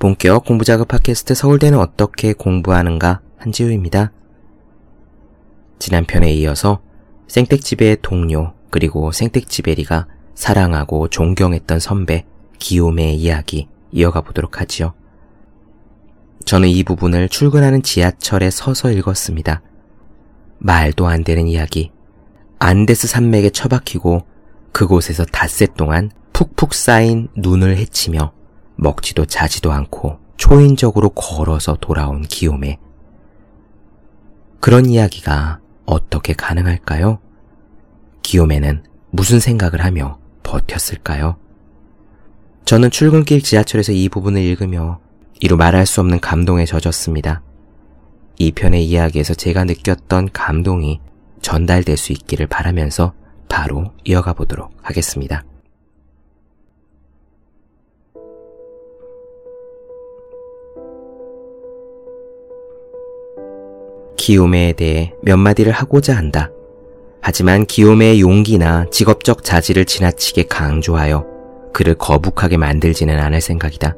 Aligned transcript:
네, 0.00 0.06
본격 0.08 0.46
공부작업 0.46 0.88
팟캐스트 0.88 1.34
서울대는 1.34 1.78
어떻게 1.78 2.32
공부하는가 2.32 3.20
한지우입니다. 3.36 4.12
지난 5.78 6.06
편에 6.06 6.32
이어서 6.32 6.80
생택지배의 7.28 7.98
동료 8.00 8.54
그리고 8.70 9.12
생택지베리가 9.12 10.06
사랑하고 10.34 11.08
존경했던 11.08 11.80
선배 11.80 12.24
기욤의 12.58 13.14
이야기 13.14 13.68
이어가 13.92 14.22
보도록 14.22 14.58
하지요. 14.62 14.94
저는 16.46 16.70
이 16.70 16.82
부분을 16.82 17.28
출근하는 17.28 17.82
지하철에 17.82 18.50
서서 18.50 18.90
읽었습니다. 18.92 19.60
말도 20.58 21.08
안 21.08 21.24
되는 21.24 21.46
이야기. 21.46 21.92
안데스 22.58 23.06
산맥에 23.06 23.50
처박히고 23.50 24.26
그곳에서 24.72 25.26
닷새 25.26 25.66
동안 25.66 26.10
푹푹 26.32 26.72
쌓인 26.72 27.28
눈을 27.36 27.76
헤치며 27.76 28.39
먹지도 28.80 29.26
자지도 29.26 29.72
않고 29.72 30.18
초인적으로 30.36 31.10
걸어서 31.10 31.76
돌아온 31.80 32.22
기욤에 32.22 32.78
그런 34.58 34.86
이야기가 34.86 35.60
어떻게 35.84 36.32
가능할까요? 36.32 37.18
기욤에는 38.22 38.84
무슨 39.10 39.38
생각을 39.40 39.84
하며 39.84 40.18
버텼을까요? 40.42 41.36
저는 42.64 42.90
출근길 42.90 43.42
지하철에서 43.42 43.92
이 43.92 44.08
부분을 44.08 44.40
읽으며 44.40 45.00
이루 45.40 45.56
말할 45.56 45.86
수 45.86 46.00
없는 46.00 46.20
감동에 46.20 46.64
젖었습니다. 46.64 47.42
이 48.38 48.52
편의 48.52 48.84
이야기에서 48.86 49.34
제가 49.34 49.64
느꼈던 49.64 50.30
감동이 50.32 51.00
전달될 51.42 51.96
수 51.96 52.12
있기를 52.12 52.46
바라면서 52.46 53.12
바로 53.48 53.92
이어가 54.04 54.34
보도록 54.34 54.72
하겠습니다. 54.82 55.44
기욤에 64.20 64.74
대해 64.74 65.14
몇 65.22 65.38
마디를 65.38 65.72
하고자 65.72 66.14
한다. 66.14 66.50
하지만 67.22 67.64
기욤의 67.64 68.20
용기나 68.20 68.84
직업적 68.90 69.42
자질을 69.44 69.86
지나치게 69.86 70.44
강조하여 70.44 71.24
그를 71.72 71.94
거북하게 71.94 72.58
만들지는 72.58 73.18
않을 73.18 73.40
생각이다. 73.40 73.96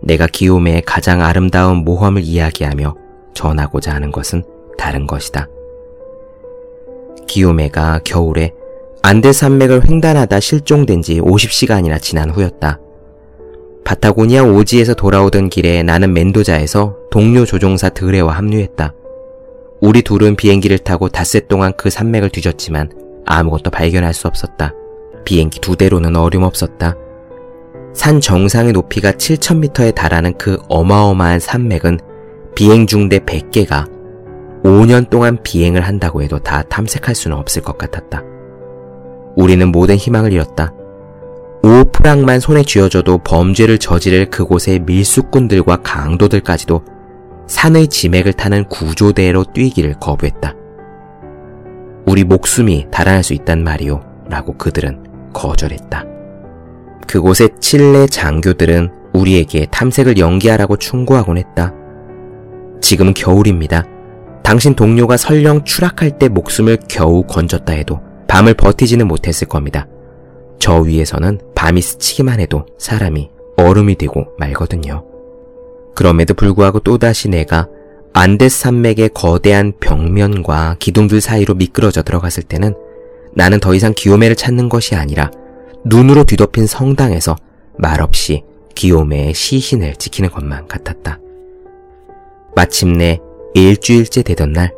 내가 0.00 0.26
기욤의 0.26 0.82
가장 0.86 1.20
아름다운 1.20 1.78
모험을 1.78 2.22
이야기하며 2.22 2.94
전하고자 3.34 3.94
하는 3.94 4.10
것은 4.12 4.44
다른 4.78 5.06
것이다. 5.06 5.46
기욤애가 7.28 8.00
겨울에 8.02 8.52
안데 9.02 9.32
산맥을 9.32 9.90
횡단하다 9.90 10.40
실종된 10.40 11.02
지 11.02 11.20
50시간이나 11.20 12.00
지난 12.00 12.30
후였다. 12.30 12.80
파타고니아 13.84 14.44
오지에서 14.44 14.94
돌아오던 14.94 15.50
길에 15.50 15.82
나는 15.82 16.14
멘도자에서 16.14 16.96
동료 17.10 17.44
조종사 17.44 17.90
드레와 17.90 18.32
합류했다. 18.32 18.94
우리 19.84 20.00
둘은 20.00 20.34
비행기를 20.34 20.78
타고 20.78 21.10
닷새 21.10 21.40
동안 21.40 21.74
그 21.76 21.90
산맥을 21.90 22.30
뒤졌지만 22.30 22.90
아무것도 23.26 23.70
발견할 23.70 24.14
수 24.14 24.26
없었다. 24.26 24.72
비행기 25.26 25.60
두 25.60 25.76
대로는 25.76 26.16
어림없었다. 26.16 26.96
산 27.92 28.18
정상의 28.18 28.72
높이가 28.72 29.12
7,000m에 29.12 29.94
달하는 29.94 30.38
그 30.38 30.56
어마어마한 30.70 31.38
산맥은 31.38 32.00
비행 32.54 32.86
중대 32.86 33.18
100개가 33.18 33.86
5년 34.64 35.10
동안 35.10 35.42
비행을 35.42 35.82
한다고 35.82 36.22
해도 36.22 36.38
다 36.38 36.62
탐색할 36.62 37.14
수는 37.14 37.36
없을 37.36 37.60
것 37.60 37.76
같았다. 37.76 38.22
우리는 39.36 39.70
모든 39.70 39.96
희망을 39.96 40.32
잃었다. 40.32 40.72
5프랑만 41.62 42.40
손에 42.40 42.62
쥐어져도 42.62 43.18
범죄를 43.18 43.76
저지를 43.76 44.30
그곳의 44.30 44.78
밀수꾼들과 44.78 45.82
강도들까지도 45.82 46.93
산의 47.46 47.88
지맥을 47.88 48.32
타는 48.32 48.64
구조대로 48.68 49.44
뛰기를 49.44 49.94
거부했다. 50.00 50.54
우리 52.06 52.24
목숨이 52.24 52.86
달아날 52.90 53.22
수 53.22 53.34
있단 53.34 53.62
말이오. 53.62 54.00
라고 54.28 54.56
그들은 54.56 55.32
거절했다. 55.32 56.04
그곳의 57.06 57.50
칠레 57.60 58.06
장교들은 58.06 58.90
우리에게 59.12 59.66
탐색을 59.70 60.18
연기하라고 60.18 60.76
충고하곤 60.76 61.38
했다. 61.38 61.72
지금은 62.80 63.14
겨울입니다. 63.14 63.84
당신 64.42 64.74
동료가 64.74 65.16
설령 65.16 65.64
추락할 65.64 66.18
때 66.18 66.28
목숨을 66.28 66.78
겨우 66.88 67.22
건졌다 67.22 67.72
해도 67.72 68.00
밤을 68.28 68.54
버티지는 68.54 69.06
못했을 69.06 69.48
겁니다. 69.48 69.86
저 70.58 70.80
위에서는 70.80 71.40
밤이 71.54 71.80
스치기만 71.80 72.40
해도 72.40 72.66
사람이 72.78 73.30
얼음이 73.56 73.96
되고 73.96 74.26
말거든요. 74.38 75.13
그럼에도 75.94 76.34
불구하고 76.34 76.80
또다시 76.80 77.28
내가 77.28 77.68
안데스 78.12 78.60
산맥의 78.60 79.10
거대한 79.14 79.72
벽면과 79.80 80.76
기둥들 80.78 81.20
사이로 81.20 81.54
미끄러져 81.54 82.02
들어갔을 82.02 82.42
때는 82.42 82.74
나는 83.34 83.58
더 83.58 83.74
이상 83.74 83.92
기요메를 83.94 84.36
찾는 84.36 84.68
것이 84.68 84.94
아니라 84.94 85.30
눈으로 85.84 86.24
뒤덮인 86.24 86.66
성당에서 86.66 87.36
말없이 87.76 88.44
기요메의 88.74 89.34
시신을 89.34 89.96
지키는 89.96 90.30
것만 90.30 90.68
같았다. 90.68 91.18
마침내 92.54 93.18
일주일째 93.54 94.22
되던 94.22 94.52
날, 94.52 94.72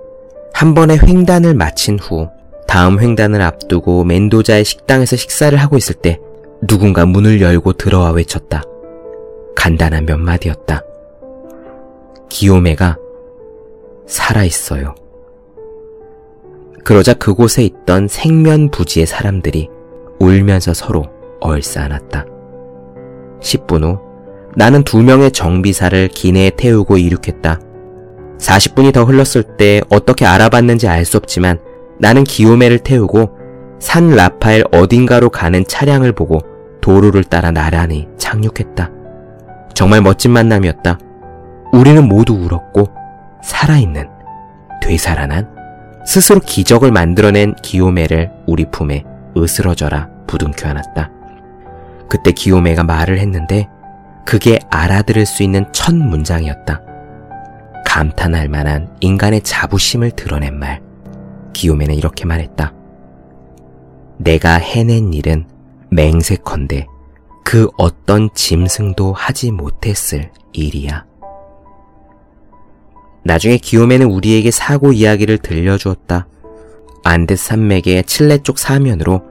한 0.53 0.75
번의 0.75 1.01
횡단을 1.03 1.55
마친 1.55 1.99
후 1.99 2.29
다음 2.67 3.01
횡단을 3.01 3.41
앞두고 3.43 4.05
멘도자의 4.05 4.65
식당에서 4.65 5.17
식사를 5.17 5.57
하고 5.59 5.77
있을 5.77 5.95
때 5.95 6.19
누군가 6.67 7.07
문을 7.07 7.41
열고 7.41 7.75
들어와 7.75 8.11
외쳤다. 8.11 8.63
간단한 9.55 10.07
몇 10.07 10.19
마디였다. 10.19 10.83
기요메가 12.29 12.99
살아있어요. 14.07 14.95
그러자 16.85 17.15
그곳에 17.15 17.65
있던 17.65 18.09
생면부지의 18.09 19.07
사람들이 19.07 19.69
울면서 20.21 20.73
서로 20.73 21.05
얼싸안았다. 21.41 22.27
10분 23.41 23.83
후 23.85 23.99
나는 24.55 24.85
두 24.85 25.03
명의 25.03 25.31
정비사를 25.31 26.09
기내에 26.09 26.51
태우고 26.51 26.97
이륙했다. 26.97 27.61
40분이 28.39 28.93
더 28.93 29.05
흘렀을 29.05 29.43
때 29.43 29.83
어떻게 29.91 30.25
알아봤는지 30.25 30.89
알 30.89 31.05
수 31.05 31.17
없지만 31.17 31.59
나는 31.99 32.25
기요메를 32.25 32.81
태우고 32.81 33.31
산 33.79 34.11
라파엘 34.11 34.65
어딘가로 34.73 35.31
가는 35.31 35.65
차량을 35.67 36.13
보고 36.13 36.41
도로를 36.81 37.25
따라 37.25 37.51
나란히 37.51 38.09
착륙했다. 38.17 38.91
정말 39.75 40.01
멋진 40.01 40.31
만남이었다. 40.31 40.99
우리는 41.77 42.09
모두 42.09 42.33
울었고 42.33 42.89
살아있는, 43.43 44.09
되살아난, 44.81 45.47
스스로 46.07 46.41
기적을 46.41 46.91
만들어낸 46.91 47.55
기요메를 47.63 48.31
우리 48.47 48.65
품에 48.71 49.05
으스러져라 49.37 50.09
부둥켜 50.27 50.71
안았다. 50.71 51.11
그때 52.09 52.33
기요메가 52.33 52.83
말을 52.83 53.19
했는데 53.19 53.69
그게 54.25 54.59
알아들을 54.71 55.27
수 55.27 55.43
있는 55.43 55.67
첫 55.73 55.95
문장이었다. 55.95 56.81
감탄할 57.85 58.49
만한 58.49 58.89
인간의 59.01 59.43
자부심을 59.43 60.13
드러낸 60.13 60.59
말. 60.59 60.81
기요메는 61.53 61.95
이렇게 61.95 62.25
말했다. 62.25 62.73
내가 64.17 64.55
해낸 64.55 65.13
일은 65.13 65.45
맹세컨대 65.91 66.87
그 67.45 67.69
어떤 67.77 68.31
짐승도 68.35 69.13
하지 69.13 69.51
못했을 69.51 70.31
일이야. 70.55 71.05
나중에 73.27 73.59
기욤에는 73.59 74.07
우리에게 74.07 74.53
사고 74.53 74.93
이야기를 74.93 75.39
들려주었다. 75.39 76.29
안데스 77.03 77.49
산맥의 77.49 78.05
칠레 78.05 78.39
쪽 78.45 78.59
사면으로 78.59 79.23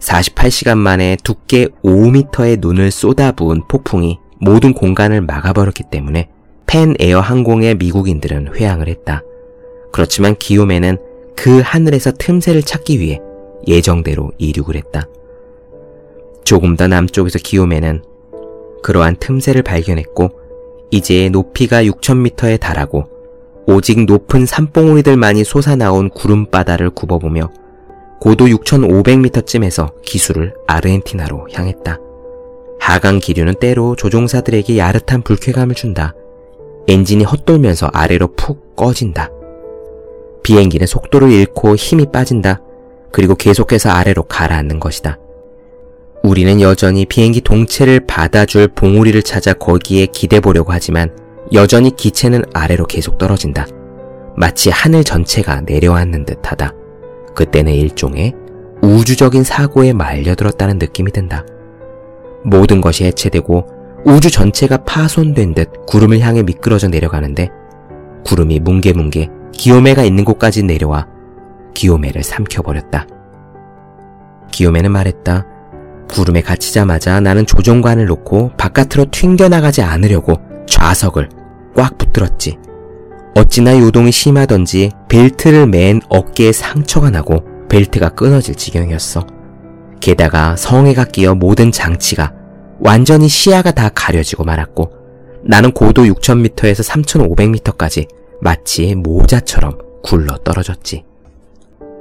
48시간 0.00 0.76
만에 0.76 1.16
두께 1.22 1.68
5m의 1.84 2.60
눈을 2.60 2.90
쏟아부은 2.90 3.62
폭풍이 3.68 4.18
모든 4.40 4.74
공간을 4.74 5.20
막아버렸기 5.22 5.84
때문에 5.90 6.28
팬 6.66 6.94
에어 6.98 7.20
항공의 7.20 7.76
미국인들은 7.76 8.54
회항을 8.56 8.88
했다. 8.88 9.22
그렇지만 9.92 10.34
기욤에는 10.36 10.98
그 11.36 11.60
하늘에서 11.64 12.12
틈새를 12.12 12.62
찾기 12.62 12.98
위해 12.98 13.20
예정대로 13.68 14.32
이륙을 14.38 14.74
했다. 14.74 15.06
조금 16.44 16.76
더 16.76 16.88
남쪽에서 16.88 17.38
기욤에는 17.38 18.02
그러한 18.82 19.16
틈새를 19.20 19.62
발견했고 19.62 20.30
이제 20.90 21.28
높이가 21.28 21.82
6,000m에 21.82 22.60
달하고 22.60 23.15
오직 23.66 24.04
높은 24.04 24.46
산봉우리들만이 24.46 25.42
솟아나온 25.42 26.08
구름바다를 26.10 26.90
굽어보며 26.90 27.50
고도 28.20 28.46
6,500m쯤에서 28.46 30.02
기술을 30.02 30.54
아르헨티나로 30.68 31.48
향했다. 31.52 31.98
하강 32.78 33.18
기류는 33.18 33.54
때로 33.60 33.96
조종사들에게 33.96 34.78
야릇한 34.78 35.22
불쾌감을 35.22 35.74
준다. 35.74 36.14
엔진이 36.86 37.24
헛돌면서 37.24 37.88
아래로 37.92 38.34
푹 38.36 38.76
꺼진다. 38.76 39.30
비행기는 40.44 40.86
속도를 40.86 41.32
잃고 41.32 41.74
힘이 41.74 42.06
빠진다. 42.12 42.60
그리고 43.10 43.34
계속해서 43.34 43.90
아래로 43.90 44.22
가라앉는 44.24 44.78
것이다. 44.78 45.18
우리는 46.22 46.60
여전히 46.60 47.04
비행기 47.04 47.40
동체를 47.40 48.00
받아줄 48.06 48.68
봉우리를 48.68 49.20
찾아 49.24 49.52
거기에 49.52 50.06
기대 50.06 50.38
보려고 50.38 50.72
하지만 50.72 51.10
여전히 51.52 51.94
기체는 51.94 52.44
아래로 52.52 52.86
계속 52.86 53.18
떨어진다. 53.18 53.66
마치 54.36 54.70
하늘 54.70 55.04
전체가 55.04 55.62
내려앉는 55.62 56.24
듯하다. 56.26 56.72
그때는 57.34 57.72
일종의 57.72 58.34
우주적인 58.82 59.44
사고에 59.44 59.92
말려들었다는 59.92 60.78
느낌이 60.78 61.12
든다. 61.12 61.44
모든 62.44 62.80
것이 62.80 63.04
해체되고 63.04 63.66
우주 64.04 64.30
전체가 64.30 64.78
파손된 64.78 65.54
듯 65.54 65.86
구름을 65.86 66.20
향해 66.20 66.42
미끄러져 66.42 66.88
내려가는데 66.88 67.48
구름이 68.24 68.60
뭉게뭉게 68.60 69.30
기요메가 69.52 70.04
있는 70.04 70.24
곳까지 70.24 70.62
내려와 70.62 71.06
기요메를 71.74 72.22
삼켜버렸다. 72.22 73.06
기요메는 74.52 74.92
말했다. 74.92 75.46
구름에 76.08 76.40
갇히자마자 76.40 77.20
나는 77.20 77.46
조종관을 77.46 78.06
놓고 78.06 78.52
바깥으로 78.56 79.06
튕겨나가지 79.10 79.82
않으려고 79.82 80.34
좌석을 80.66 81.28
꽉 81.76 81.98
붙들었지. 81.98 82.58
어찌나 83.34 83.78
요동이 83.78 84.10
심하던지 84.10 84.90
벨트를 85.08 85.66
맨 85.66 86.00
어깨에 86.08 86.52
상처가 86.52 87.10
나고 87.10 87.44
벨트가 87.68 88.08
끊어질 88.10 88.54
지경이었어. 88.54 89.26
게다가 90.00 90.56
성에가 90.56 91.04
끼어 91.04 91.34
모든 91.34 91.70
장치가 91.70 92.32
완전히 92.80 93.28
시야가 93.28 93.72
다 93.72 93.90
가려지고 93.94 94.44
말았고 94.44 94.92
나는 95.44 95.72
고도 95.72 96.04
6,000m에서 96.04 96.82
3,500m까지 96.82 98.08
마치 98.40 98.94
모자처럼 98.94 99.78
굴러 100.02 100.38
떨어졌지. 100.38 101.04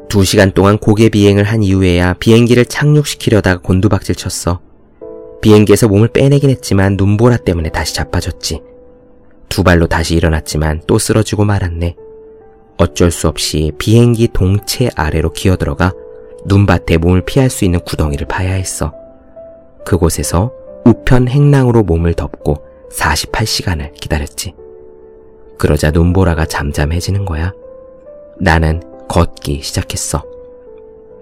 두 0.07 0.23
시간 0.23 0.51
동안 0.51 0.77
고개 0.77 1.09
비행을 1.09 1.43
한 1.43 1.63
이후에야 1.63 2.13
비행기를 2.13 2.65
착륙시키려다가 2.65 3.61
곤두박질 3.61 4.15
쳤어. 4.15 4.59
비행기에서 5.41 5.87
몸을 5.87 6.09
빼내긴 6.09 6.49
했지만 6.49 6.95
눈보라 6.97 7.37
때문에 7.37 7.69
다시 7.69 7.93
자빠졌지. 7.93 8.61
두 9.55 9.63
발로 9.63 9.87
다시 9.87 10.15
일어났지만 10.15 10.81
또 10.85 10.99
쓰러지고 10.99 11.45
말았네. 11.45 11.95
어쩔 12.75 13.09
수 13.09 13.29
없이 13.29 13.71
비행기 13.77 14.27
동체 14.33 14.89
아래로 14.97 15.31
기어들어가 15.31 15.93
눈밭에 16.45 16.97
몸을 16.97 17.21
피할 17.21 17.49
수 17.49 17.63
있는 17.63 17.79
구덩이를 17.79 18.27
파야 18.27 18.51
했어. 18.51 18.93
그곳에서 19.85 20.51
우편 20.83 21.29
행랑으로 21.29 21.83
몸을 21.83 22.15
덮고 22.15 22.57
48시간을 22.91 23.93
기다렸지. 23.93 24.53
그러자 25.57 25.91
눈보라가 25.91 26.45
잠잠해지는 26.47 27.23
거야. 27.23 27.53
나는 28.37 28.81
걷기 29.07 29.61
시작했어. 29.61 30.21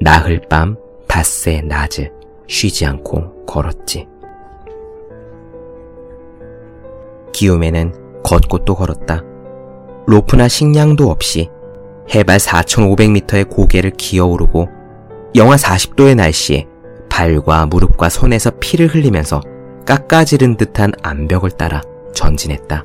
나흘 0.02 0.42
밤, 0.50 0.76
닷새 1.08 1.62
낮을 1.62 2.12
쉬지 2.48 2.88
않고 2.88 3.46
걸었지. 3.46 4.08
기욤에는 7.32 8.03
걷고 8.24 8.66
또 8.66 8.76
걸었다. 8.76 9.22
로프나 10.08 10.48
식량도 10.48 11.10
없이 11.10 11.50
해발 12.14 12.38
4,500m의 12.38 13.50
고개를 13.50 13.92
기어오르고 13.92 14.68
영하 15.36 15.56
40도의 15.56 16.16
날씨에 16.16 16.68
발과 17.10 17.66
무릎과 17.68 18.10
손에서 18.10 18.52
피를 18.60 18.88
흘리면서 18.88 19.42
깎아지른 19.86 20.58
듯한 20.58 20.92
암벽을 21.02 21.52
따라 21.52 21.82
전진했다. 22.14 22.84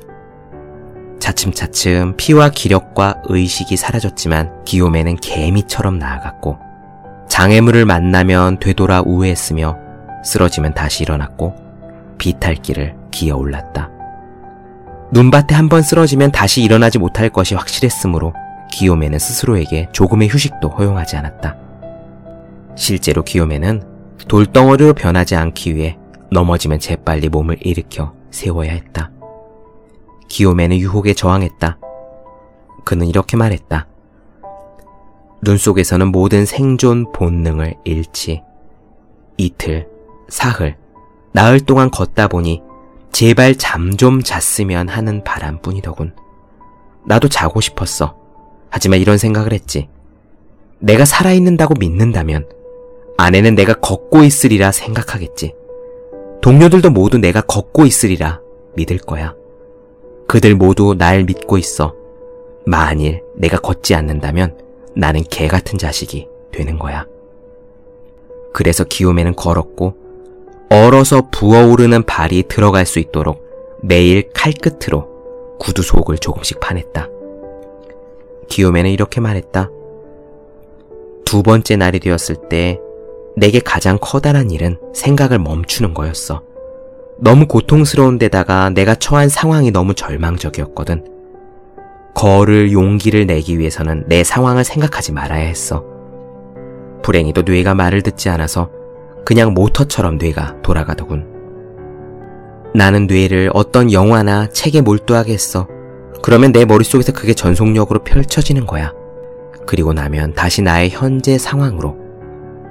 차츰차츰 1.19 2.15
피와 2.15 2.49
기력과 2.49 3.21
의식이 3.25 3.77
사라졌지만 3.77 4.63
기욤에는 4.63 5.17
개미처럼 5.17 5.99
나아갔고 5.99 6.57
장애물을 7.27 7.85
만나면 7.85 8.59
되돌아 8.59 9.03
우회했으며 9.05 9.77
쓰러지면 10.23 10.73
다시 10.73 11.03
일어났고 11.03 11.53
비탈길을 12.17 12.95
기어 13.11 13.37
올랐다. 13.37 13.98
눈밭에 15.11 15.55
한 15.55 15.69
번 15.69 15.81
쓰러지면 15.81 16.31
다시 16.31 16.61
일어나지 16.61 16.99
못할 16.99 17.29
것이 17.29 17.55
확실했으므로 17.55 18.33
기욤에는 18.71 19.17
스스로에게 19.17 19.89
조금의 19.91 20.29
휴식도 20.29 20.69
허용하지 20.69 21.15
않았다. 21.17 21.57
실제로 22.75 23.23
기욤에는 23.23 23.83
돌덩어리로 24.27 24.93
변하지 24.93 25.35
않기 25.35 25.75
위해 25.75 25.97
넘어지면 26.31 26.79
재빨리 26.79 27.29
몸을 27.29 27.57
일으켜 27.61 28.13
세워야 28.29 28.71
했다. 28.71 29.11
기욤에는 30.27 30.77
유혹에 30.77 31.13
저항했다. 31.13 31.79
그는 32.85 33.07
이렇게 33.07 33.35
말했다. 33.35 33.87
눈 35.41 35.57
속에서는 35.57 36.07
모든 36.11 36.45
생존 36.45 37.11
본능을 37.11 37.75
잃지. 37.83 38.43
이틀, 39.37 39.87
사흘, 40.27 40.75
나흘 41.31 41.61
동안 41.61 41.89
걷다 41.89 42.27
보니 42.27 42.61
제발 43.11 43.55
잠 43.55 43.97
좀 43.97 44.21
잤으면 44.21 44.87
하는 44.87 45.23
바람뿐이더군. 45.23 46.13
나도 47.05 47.27
자고 47.27 47.59
싶었어. 47.61 48.15
하지만 48.69 48.99
이런 48.99 49.17
생각을 49.17 49.51
했지. 49.53 49.89
내가 50.79 51.05
살아있는다고 51.05 51.73
믿는다면 51.79 52.47
아내는 53.17 53.55
내가 53.55 53.73
걷고 53.73 54.23
있으리라 54.23 54.71
생각하겠지. 54.71 55.53
동료들도 56.41 56.91
모두 56.91 57.17
내가 57.17 57.41
걷고 57.41 57.85
있으리라 57.85 58.39
믿을 58.75 58.97
거야. 58.97 59.35
그들 60.27 60.55
모두 60.55 60.95
날 60.97 61.23
믿고 61.25 61.57
있어. 61.57 61.95
만일 62.65 63.23
내가 63.35 63.57
걷지 63.57 63.95
않는다면 63.95 64.57
나는 64.95 65.23
개 65.23 65.47
같은 65.47 65.77
자식이 65.77 66.27
되는 66.53 66.77
거야. 66.79 67.05
그래서 68.53 68.83
기욤에는 68.83 69.35
걸었고 69.35 69.95
얼어서 70.69 71.29
부어오르는 71.31 72.03
발이 72.03 72.43
들어갈 72.43 72.85
수 72.85 72.99
있도록 72.99 73.43
매일 73.81 74.29
칼끝으로 74.33 75.07
구두 75.59 75.81
속을 75.81 76.19
조금씩 76.19 76.59
파냈다. 76.59 77.09
기욤에는 78.49 78.89
이렇게 78.91 79.19
말했다. 79.19 79.69
두 81.25 81.43
번째 81.43 81.75
날이 81.75 81.99
되었을 81.99 82.35
때 82.49 82.79
내게 83.35 83.59
가장 83.59 83.97
커다란 83.99 84.51
일은 84.51 84.77
생각을 84.93 85.39
멈추는 85.39 85.93
거였어. 85.93 86.43
너무 87.17 87.47
고통스러운 87.47 88.17
데다가 88.17 88.69
내가 88.69 88.95
처한 88.95 89.27
상황이 89.27 89.71
너무 89.71 89.93
절망적이었거든. 89.93 91.05
걸을 92.15 92.71
용기를 92.71 93.25
내기 93.25 93.59
위해서는 93.59 94.05
내 94.07 94.23
상황을 94.23 94.63
생각하지 94.63 95.13
말아야 95.13 95.45
했어. 95.45 95.83
불행히도 97.01 97.43
뇌가 97.43 97.75
말을 97.75 98.01
듣지 98.01 98.29
않아서 98.29 98.69
그냥 99.29 99.53
모터처럼 99.53 100.17
뇌가 100.17 100.63
돌아가더군. 100.63 101.27
나는 102.73 103.05
뇌를 103.05 103.51
어떤 103.53 103.91
영화나 103.93 104.47
책에 104.47 104.81
몰두하게 104.81 105.33
했어. 105.33 105.67
그러면 106.23 106.51
내 106.51 106.65
머릿속에서 106.65 107.13
그게 107.13 107.35
전속력으로 107.35 108.03
펼쳐지는 108.03 108.65
거야. 108.65 108.91
그리고 109.67 109.93
나면 109.93 110.33
다시 110.33 110.63
나의 110.63 110.89
현재 110.89 111.37
상황으로 111.37 111.95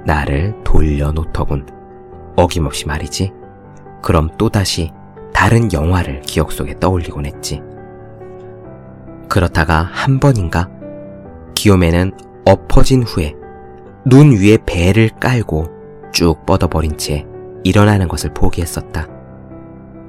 나를 0.05 0.53
돌려놓더군. 0.65 1.65
어김없이 2.35 2.87
말이지. 2.87 3.31
그럼 4.01 4.29
또다시 4.37 4.91
다른 5.33 5.71
영화를 5.71 6.19
기억 6.23 6.51
속에 6.51 6.77
떠올리곤 6.77 7.25
했지. 7.25 7.61
그렇다가 9.29 9.87
한 9.93 10.19
번인가 10.19 10.67
기욤에는 11.55 12.11
엎어진 12.43 13.03
후에 13.03 13.33
눈 14.03 14.33
위에 14.33 14.57
배를 14.65 15.09
깔고 15.21 15.78
쭉 16.19 16.45
뻗어버린 16.45 16.97
채 16.97 17.25
일어나는 17.63 18.09
것을 18.09 18.33
포기했었다. 18.33 19.07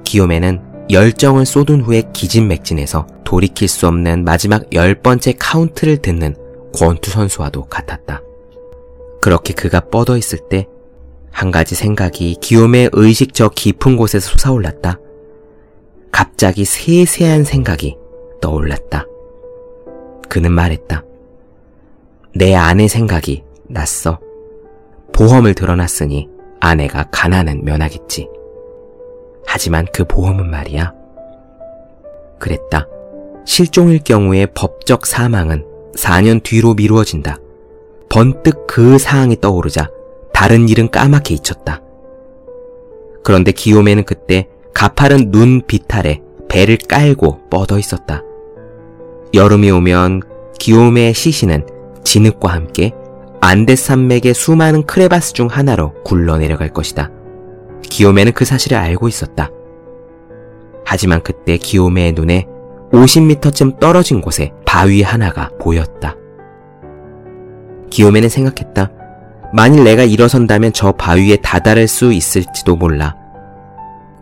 기욤에는 0.03 0.61
열정을 0.91 1.45
쏟은 1.45 1.81
후에 1.81 2.03
기진맥진해서 2.11 3.07
돌이킬 3.23 3.69
수 3.69 3.87
없는 3.87 4.25
마지막 4.25 4.73
열 4.73 4.95
번째 4.95 5.33
카운트를 5.39 6.01
듣는 6.01 6.35
권투 6.73 7.11
선수와도 7.11 7.65
같았다. 7.67 8.21
그렇게 9.21 9.53
그가 9.53 9.79
뻗어 9.79 10.17
있을 10.17 10.39
때 10.49 10.67
한 11.31 11.49
가지 11.49 11.75
생각이 11.75 12.35
기욤의 12.41 12.89
의식 12.93 13.33
저 13.33 13.49
깊은 13.49 13.97
곳에서 13.97 14.37
솟아올랐다. 14.37 14.99
갑자기 16.11 16.65
세세한 16.65 17.45
생각이 17.45 17.97
떠올랐다. 18.41 19.05
그는 20.29 20.51
말했다. 20.51 21.03
내 22.35 22.53
아내 22.53 22.87
생각이 22.87 23.43
났어. 23.67 24.19
보험을 25.21 25.53
들어놨으니 25.53 26.27
아내가 26.59 27.05
가난은 27.11 27.63
면하겠지. 27.63 28.27
하지만 29.45 29.85
그 29.93 30.03
보험은 30.03 30.49
말이야. 30.49 30.93
그랬다. 32.39 32.87
실종일 33.45 33.99
경우에 33.99 34.47
법적 34.47 35.05
사망은 35.05 35.63
4년 35.95 36.41
뒤로 36.41 36.73
미루어진다. 36.73 37.37
번뜩 38.09 38.65
그 38.65 38.97
사항이 38.97 39.39
떠오르자 39.41 39.91
다른 40.33 40.67
일은 40.67 40.89
까맣게 40.89 41.35
잊혔다. 41.35 41.81
그런데 43.23 43.51
기욤에는 43.51 44.05
그때 44.05 44.47
가파른 44.73 45.29
눈 45.29 45.61
비탈에 45.67 46.19
배를 46.49 46.77
깔고 46.77 47.47
뻗어 47.51 47.77
있었다. 47.77 48.23
여름이 49.35 49.69
오면 49.69 50.23
기욤의 50.57 51.13
시신은 51.13 51.67
진흙과 52.03 52.51
함께 52.51 52.95
안데산맥의 53.41 54.35
수많은 54.35 54.83
크레바스 54.85 55.33
중 55.33 55.47
하나로 55.47 55.93
굴러 56.03 56.37
내려갈 56.37 56.69
것이다. 56.69 57.09
기요메는 57.81 58.33
그 58.33 58.45
사실을 58.45 58.77
알고 58.77 59.07
있었다. 59.07 59.49
하지만 60.85 61.21
그때 61.23 61.57
기요메의 61.57 62.13
눈에 62.13 62.45
50m쯤 62.91 63.79
떨어진 63.79 64.21
곳에 64.21 64.51
바위 64.65 65.01
하나가 65.01 65.49
보였다. 65.59 66.15
기요메는 67.89 68.29
생각했다. 68.29 68.91
만일 69.53 69.83
내가 69.83 70.03
일어선다면 70.03 70.71
저 70.73 70.91
바위에 70.91 71.37
다다를 71.37 71.87
수 71.87 72.13
있을지도 72.13 72.75
몰라. 72.75 73.15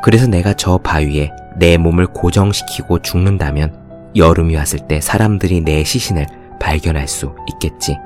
그래서 0.02 0.28
내가 0.28 0.54
저 0.54 0.78
바위에 0.78 1.30
내 1.58 1.78
몸을 1.78 2.08
고정시키고 2.08 3.00
죽는다면 3.00 3.76
여름이 4.16 4.56
왔을 4.56 4.80
때 4.88 5.02
사람들이 5.02 5.62
내 5.62 5.84
시신을 5.84 6.26
발견할 6.60 7.08
수 7.08 7.36
있겠지. 7.54 7.98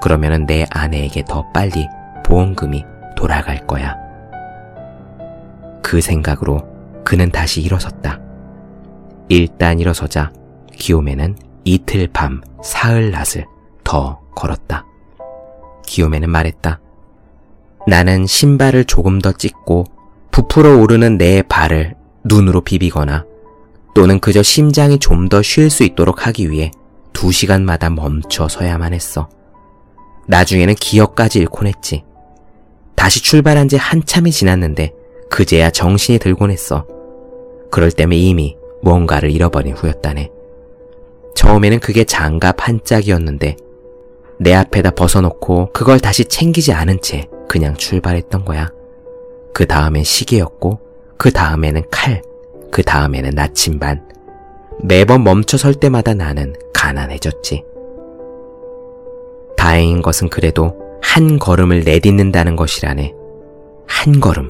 그러면 0.00 0.46
내 0.46 0.66
아내에게 0.70 1.24
더 1.24 1.50
빨리 1.52 1.88
보험금이 2.24 2.84
돌아갈 3.16 3.66
거야. 3.66 3.96
그 5.82 6.00
생각으로 6.00 6.60
그는 7.04 7.30
다시 7.30 7.62
일어섰다. 7.62 8.20
일단 9.28 9.78
일어서자 9.80 10.30
기요메는 10.76 11.36
이틀 11.64 12.08
밤 12.12 12.40
사흘 12.62 13.10
낮을 13.10 13.46
더 13.84 14.20
걸었다. 14.34 14.84
기요메는 15.86 16.30
말했다. 16.30 16.80
나는 17.86 18.26
신발을 18.26 18.84
조금 18.84 19.18
더 19.20 19.32
찢고 19.32 19.84
부풀어 20.30 20.78
오르는 20.78 21.16
내 21.18 21.42
발을 21.42 21.94
눈으로 22.24 22.60
비비거나 22.60 23.24
또는 23.94 24.20
그저 24.20 24.42
심장이 24.42 24.98
좀 24.98 25.28
더 25.28 25.40
쉴 25.42 25.70
수 25.70 25.82
있도록 25.84 26.26
하기 26.26 26.50
위해 26.50 26.70
두 27.12 27.32
시간마다 27.32 27.90
멈춰 27.90 28.46
서야만 28.48 28.92
했어. 28.92 29.28
나중에는 30.28 30.74
기억까지 30.74 31.38
잃곤 31.38 31.66
했지. 31.66 32.04
다시 32.94 33.22
출발한 33.22 33.68
지 33.68 33.76
한참이 33.76 34.30
지났는데 34.30 34.92
그제야 35.30 35.70
정신이 35.70 36.18
들곤 36.18 36.50
했어. 36.50 36.86
그럴 37.70 37.90
때면 37.90 38.18
이미 38.18 38.56
뭔가를 38.82 39.30
잃어버린 39.30 39.74
후였다네. 39.74 40.30
처음에는 41.34 41.80
그게 41.80 42.04
장갑 42.04 42.66
한 42.66 42.80
짝이었는데 42.84 43.56
내 44.40 44.54
앞에다 44.54 44.92
벗어놓고 44.92 45.72
그걸 45.72 46.00
다시 46.00 46.24
챙기지 46.24 46.72
않은 46.72 47.00
채 47.00 47.28
그냥 47.48 47.76
출발했던 47.76 48.44
거야. 48.44 48.70
그 49.54 49.66
다음엔 49.66 50.04
시계였고 50.04 50.80
그 51.16 51.30
다음에는 51.30 51.82
칼, 51.90 52.22
그 52.70 52.82
다음에는 52.82 53.30
나침반. 53.30 54.06
매번 54.82 55.24
멈춰 55.24 55.56
설 55.56 55.74
때마다 55.74 56.14
나는 56.14 56.54
가난해졌지. 56.72 57.64
다행인 59.68 60.00
것은 60.00 60.30
그래도 60.30 60.74
한 61.02 61.38
걸음을 61.38 61.82
내딛는다는 61.84 62.56
것이라네. 62.56 63.12
한 63.86 64.18
걸음, 64.18 64.48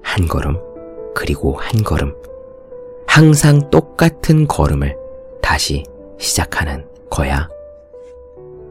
한 0.00 0.26
걸음, 0.26 0.56
그리고 1.14 1.58
한 1.58 1.82
걸음. 1.82 2.14
항상 3.06 3.68
똑같은 3.68 4.46
걸음을 4.46 4.96
다시 5.42 5.84
시작하는 6.18 6.86
거야. 7.10 7.46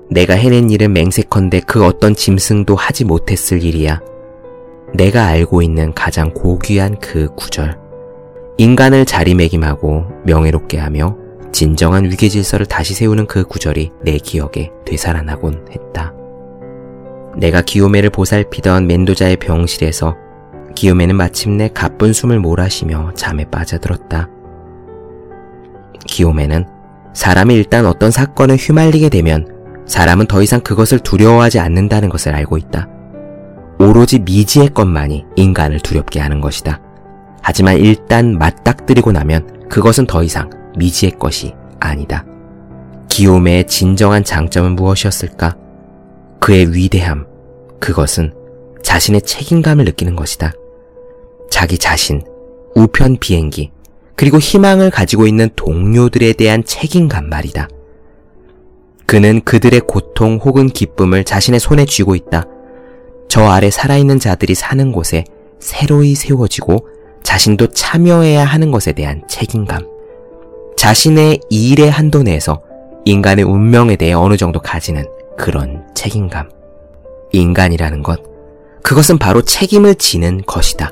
내가 0.09 0.33
해낸 0.33 0.71
일은 0.71 0.93
맹세컨대 0.93 1.61
그 1.67 1.85
어떤 1.85 2.15
짐승도 2.15 2.75
하지 2.75 3.05
못했을 3.05 3.63
일이야. 3.63 4.01
내가 4.95 5.27
알고 5.27 5.61
있는 5.61 5.93
가장 5.93 6.33
고귀한 6.33 6.99
그 6.99 7.27
구절. 7.35 7.77
인간을 8.57 9.05
자리매김하고 9.05 10.05
명예롭게 10.25 10.79
하며 10.79 11.15
진정한 11.53 12.05
위계 12.05 12.29
질서를 12.29 12.65
다시 12.65 12.95
세우는 12.95 13.27
그 13.27 13.43
구절이 13.45 13.91
내 14.01 14.17
기억에 14.17 14.71
되살아나곤 14.85 15.67
했다. 15.71 16.11
내가 17.37 17.61
기요메를 17.61 18.09
보살피던 18.09 18.87
멘도자의 18.87 19.37
병실에서 19.37 20.17
기요메는 20.75 21.15
마침내 21.15 21.69
가쁜 21.71 22.11
숨을 22.11 22.39
몰아쉬며 22.39 23.13
잠에 23.15 23.45
빠져들었다. 23.45 24.27
기요메는 26.07 26.65
사람이 27.13 27.53
일단 27.53 27.85
어떤 27.85 28.09
사건에 28.09 28.55
휘말리게 28.55 29.09
되면 29.09 29.47
사람은 29.85 30.25
더 30.25 30.41
이상 30.41 30.59
그것을 30.61 30.99
두려워하지 30.99 31.59
않는다는 31.59 32.09
것을 32.09 32.33
알고 32.33 32.57
있다. 32.57 32.87
오로지 33.79 34.17
미지의 34.19 34.69
것만이 34.69 35.25
인간을 35.35 35.81
두렵게 35.81 36.19
하는 36.19 36.41
것이다. 36.41 36.81
하지만 37.43 37.77
일단 37.77 38.37
맞닥뜨리고 38.39 39.11
나면 39.11 39.67
그것은 39.69 40.07
더 40.07 40.23
이상 40.23 40.49
미지의 40.77 41.13
것이 41.19 41.53
아니다. 41.79 42.25
기욤의 43.09 43.67
진정한 43.67 44.23
장점은 44.23 44.75
무엇이었을까? 44.75 45.55
그의 46.39 46.73
위대함, 46.73 47.25
그것은 47.79 48.33
자신의 48.81 49.21
책임감을 49.21 49.85
느끼는 49.85 50.15
것이다. 50.15 50.51
자기 51.49 51.77
자신, 51.77 52.23
우편 52.75 53.17
비행기, 53.19 53.71
그리고 54.15 54.39
희망을 54.39 54.89
가지고 54.89 55.27
있는 55.27 55.49
동료들에 55.55 56.33
대한 56.33 56.63
책임감 56.63 57.29
말이다. 57.29 57.67
그는 59.05 59.41
그들의 59.41 59.81
고통 59.81 60.39
혹은 60.43 60.67
기쁨을 60.67 61.23
자신의 61.23 61.59
손에 61.59 61.85
쥐고 61.85 62.15
있다. 62.15 62.45
저 63.27 63.45
아래 63.45 63.69
살아있는 63.69 64.19
자들이 64.19 64.55
사는 64.55 64.91
곳에 64.91 65.23
새로이 65.59 66.15
세워지고 66.15 66.87
자신도 67.23 67.67
참여해야 67.67 68.43
하는 68.43 68.71
것에 68.71 68.91
대한 68.91 69.23
책임감. 69.27 69.92
자신의 70.77 71.39
일의 71.49 71.89
한도 71.89 72.23
내에서 72.23 72.61
인간의 73.05 73.45
운명에 73.45 73.95
대해 73.95 74.13
어느 74.13 74.37
정도 74.37 74.59
가지는 74.59 75.05
그런 75.37 75.83
책임감. 75.93 76.49
인간이라는 77.31 78.03
것, 78.03 78.21
그것은 78.83 79.17
바로 79.17 79.41
책임을 79.41 79.95
지는 79.95 80.41
것이다. 80.45 80.91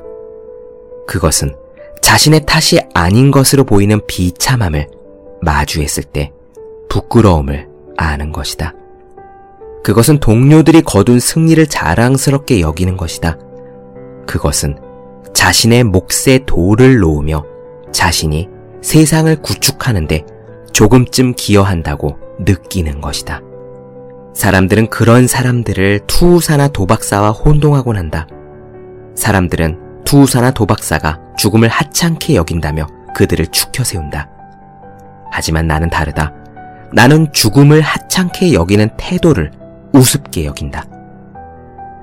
그것은 1.07 1.55
자신의 2.01 2.45
탓이 2.45 2.79
아닌 2.93 3.31
것으로 3.31 3.63
보이는 3.63 3.99
비참함을 4.07 4.87
마주했을 5.41 6.03
때 6.03 6.31
부끄러움을 6.89 7.67
아는 7.97 8.31
것이다. 8.31 8.73
그것은 9.83 10.19
동료들이 10.19 10.81
거둔 10.81 11.19
승리를 11.19 11.65
자랑스럽게 11.67 12.61
여기는 12.61 12.97
것이다. 12.97 13.37
그것은 14.27 14.77
자신의 15.33 15.85
몫에 15.85 16.39
돌을 16.45 16.99
놓으며 16.99 17.43
자신이 17.91 18.49
세상을 18.81 19.33
구축하는데 19.41 20.25
조금쯤 20.73 21.33
기여한다고 21.35 22.17
느끼는 22.39 23.01
것이다. 23.01 23.41
사람들은 24.33 24.89
그런 24.89 25.27
사람들을 25.27 26.01
투우사나 26.07 26.69
도박사와 26.69 27.31
혼동하곤 27.31 27.97
한다. 27.97 28.27
사람들은 29.15 30.03
투우사나 30.05 30.51
도박사가 30.51 31.19
죽음을 31.37 31.67
하찮게 31.67 32.35
여긴다며 32.35 32.87
그들을 33.15 33.47
축혀 33.47 33.83
세운다. 33.83 34.29
하지만 35.31 35.67
나는 35.67 35.89
다르다. 35.89 36.33
나는 36.93 37.31
죽음을 37.31 37.81
하찮게 37.81 38.53
여기는 38.53 38.89
태도를 38.97 39.51
우습게 39.93 40.45
여긴다. 40.45 40.85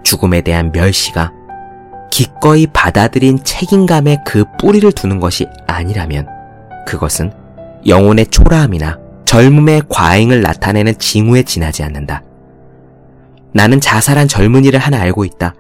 죽음에 0.03 0.41
대한 0.41 0.71
멸시가 0.73 1.33
기꺼이 2.11 2.67
받아들인 2.67 3.43
책임감에 3.43 4.19
그 4.27 4.45
뿌리를 4.59 4.91
두는 4.93 5.21
것이 5.21 5.47
아니라면 5.67 6.38
그것은 6.89 7.31
영혼의 7.87 8.29
초라함이나 8.29 8.99
젊음의 9.27 9.83
과잉을 9.91 10.41
나타내는 10.41 10.99
징후에 10.99 11.43
지나지 11.43 11.83
않는다. 11.83 12.23
나는 13.53 13.79
자살한 13.79 14.27
젊은이를 14.27 14.79
하나 14.79 14.99
알고 14.99 15.27
있다. 15.27 15.55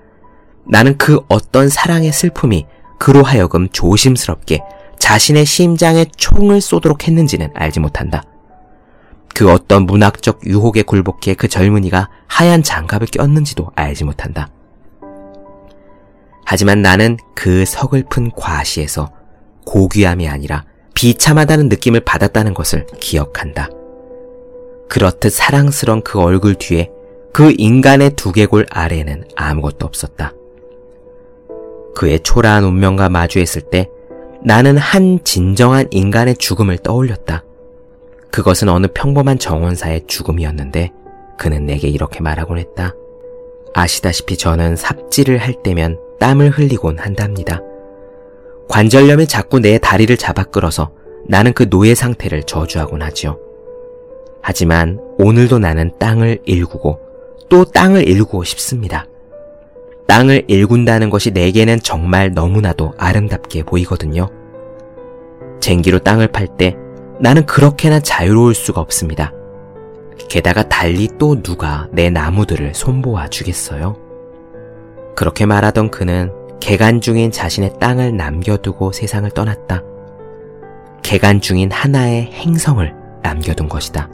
나는 0.66 0.96
그 0.96 1.20
어떤 1.28 1.68
사랑의 1.68 2.12
슬픔이 2.12 2.66
그로 2.98 3.22
하여금 3.22 3.68
조심스럽게 3.68 4.60
자신의 4.98 5.44
심장에 5.44 6.06
총을 6.16 6.62
쏘도록 6.62 7.06
했는지는 7.06 7.50
알지 7.54 7.80
못한다. 7.80 8.22
그 9.34 9.52
어떤 9.52 9.84
문학적 9.84 10.46
유혹에 10.46 10.80
굴복해 10.80 11.34
그 11.34 11.46
젊은이가 11.46 12.08
하얀 12.26 12.62
장갑을 12.62 13.06
꼈는지도 13.12 13.70
알지 13.74 14.04
못한다. 14.04 14.48
하지만 16.46 16.80
나는 16.80 17.18
그 17.34 17.66
서글픈 17.66 18.30
과시에서 18.30 19.10
고귀함이 19.66 20.26
아니라 20.26 20.64
비참하다는 20.98 21.68
느낌을 21.68 22.00
받았다는 22.00 22.54
것을 22.54 22.84
기억한다. 22.98 23.68
그렇듯 24.88 25.32
사랑스런 25.32 26.02
그 26.02 26.18
얼굴 26.18 26.56
뒤에 26.56 26.90
그 27.32 27.54
인간의 27.56 28.16
두개골 28.16 28.66
아래에는 28.68 29.26
아무것도 29.36 29.86
없었다. 29.86 30.32
그의 31.94 32.18
초라한 32.24 32.64
운명과 32.64 33.10
마주했을 33.10 33.62
때 33.62 33.88
나는 34.42 34.76
한 34.76 35.20
진정한 35.22 35.86
인간의 35.92 36.36
죽음을 36.36 36.78
떠올렸다. 36.78 37.44
그것은 38.32 38.68
어느 38.68 38.88
평범한 38.92 39.38
정원사의 39.38 40.08
죽음이었는데 40.08 40.90
그는 41.38 41.64
내게 41.64 41.86
이렇게 41.86 42.20
말하곤 42.20 42.58
했다. 42.58 42.96
아시다시피 43.72 44.36
저는 44.36 44.74
삽질을 44.74 45.38
할 45.38 45.62
때면 45.62 46.00
땀을 46.18 46.50
흘리곤 46.50 46.98
한답니다. 46.98 47.60
관절염이 48.68 49.26
자꾸 49.26 49.60
내 49.60 49.78
다리를 49.78 50.16
잡아 50.16 50.44
끌어서 50.44 50.90
나는 51.26 51.52
그 51.52 51.68
노예 51.68 51.94
상태를 51.94 52.44
저주하곤 52.44 53.02
하지요. 53.02 53.38
하지만 54.42 54.98
오늘도 55.18 55.58
나는 55.58 55.92
땅을 55.98 56.40
일구고 56.44 57.00
또 57.48 57.64
땅을 57.64 58.06
일구고 58.06 58.44
싶습니다. 58.44 59.06
땅을 60.06 60.44
일군다는 60.48 61.10
것이 61.10 61.30
내게는 61.30 61.80
정말 61.80 62.32
너무나도 62.32 62.94
아름답게 62.96 63.64
보이거든요. 63.64 64.28
쟁기로 65.60 65.98
땅을 66.00 66.28
팔 66.28 66.46
때 66.56 66.76
나는 67.20 67.44
그렇게나 67.46 68.00
자유로울 68.00 68.54
수가 68.54 68.80
없습니다. 68.80 69.32
게다가 70.28 70.68
달리 70.68 71.08
또 71.18 71.42
누가 71.42 71.88
내 71.90 72.10
나무들을 72.10 72.74
손보아 72.74 73.28
주겠어요? 73.28 73.96
그렇게 75.16 75.46
말하던 75.46 75.90
그는 75.90 76.32
개간 76.60 77.00
중인 77.00 77.30
자신의 77.30 77.74
땅을 77.80 78.16
남겨두고 78.16 78.92
세상을 78.92 79.30
떠났다. 79.30 79.82
개간 81.02 81.40
중인 81.40 81.70
하나의 81.70 82.26
행성을 82.32 82.94
남겨둔 83.22 83.68
것이다. 83.68 84.08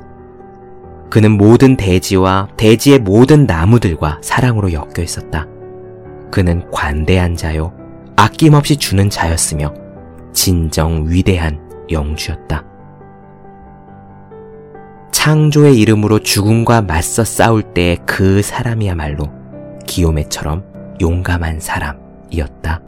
그는 1.11 1.33
모든 1.33 1.77
대지와 1.77 2.49
대지의 2.57 2.99
모든 3.01 3.47
나무들과 3.47 4.19
사랑으로 4.23 4.73
엮여 4.73 5.03
있었다. 5.03 5.47
그는 6.31 6.69
관대한 6.71 7.37
자요, 7.37 7.73
아낌없이 8.17 8.77
주는 8.77 9.09
자였으며, 9.11 9.73
진정 10.33 11.07
위대한 11.09 11.61
영주였다. 11.91 12.65
창조의 15.13 15.79
이름으로 15.79 16.19
죽음과 16.19 16.83
맞서 16.83 17.25
싸울 17.25 17.63
때그 17.63 18.43
사람이야말로 18.43 19.31
기요메처럼 19.87 20.65
용감한 21.01 21.61
사람 21.61 22.04
이었다. 22.35 22.83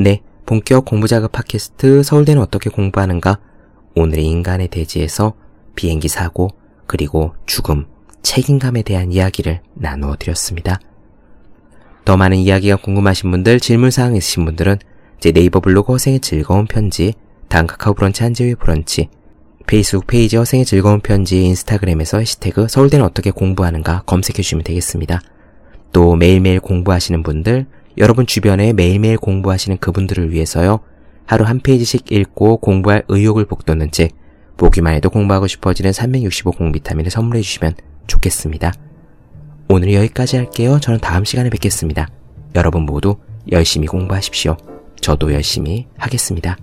네, 0.00 0.22
본격 0.46 0.84
공부자극 0.84 1.32
팟캐스트 1.32 2.04
서울대는 2.04 2.40
어떻게 2.40 2.70
공부하는가? 2.70 3.40
오늘의 3.96 4.24
인간의 4.26 4.68
대지에서 4.68 5.34
비행기 5.74 6.06
사고, 6.06 6.50
그리고 6.86 7.34
죽음, 7.46 7.86
책임감에 8.22 8.82
대한 8.82 9.10
이야기를 9.10 9.60
나누어 9.74 10.14
드렸습니다. 10.16 10.78
더 12.04 12.16
많은 12.16 12.36
이야기가 12.36 12.76
궁금하신 12.76 13.30
분들, 13.32 13.58
질문사항 13.58 14.14
있으신 14.14 14.44
분들은 14.44 14.78
제 15.20 15.32
네이버 15.32 15.60
블로그 15.60 15.92
허생의 15.92 16.20
즐거운 16.20 16.66
편지, 16.66 17.14
다음 17.48 17.66
카카오 17.66 17.94
브런치 17.94 18.22
한재의 18.22 18.54
브런치, 18.54 19.08
페이스북 19.66 20.06
페이지 20.06 20.36
허생의 20.36 20.64
즐거운 20.64 21.00
편지, 21.00 21.42
인스타그램에서 21.44 22.18
해시태그 22.18 22.68
서울대는 22.68 23.04
어떻게 23.04 23.30
공부하는가 23.30 24.02
검색해 24.06 24.36
주시면 24.36 24.64
되겠습니다. 24.64 25.20
또 25.92 26.14
매일매일 26.14 26.60
공부하시는 26.60 27.22
분들, 27.22 27.66
여러분 27.98 28.26
주변에 28.26 28.72
매일매일 28.72 29.18
공부하시는 29.18 29.78
그분들을 29.78 30.30
위해서요. 30.30 30.80
하루 31.26 31.44
한 31.44 31.60
페이지씩 31.60 32.12
읽고 32.12 32.58
공부할 32.58 33.04
의욕을 33.08 33.46
북돋는 33.46 33.90
책, 33.90 34.12
보기만 34.56 34.94
해도 34.94 35.10
공부하고 35.10 35.46
싶어지는 35.46 35.92
365 35.92 36.52
공비타민을 36.52 37.10
선물해 37.10 37.42
주시면 37.42 37.74
좋겠습니다. 38.06 38.72
오늘 39.68 39.92
여기까지 39.92 40.36
할게요. 40.36 40.78
저는 40.80 41.00
다음 41.00 41.24
시간에 41.24 41.50
뵙겠습니다. 41.50 42.08
여러분 42.54 42.82
모두 42.82 43.16
열심히 43.50 43.86
공부하십시오. 43.86 44.77
저도 45.00 45.32
열심히 45.32 45.86
하겠습니다. 45.96 46.56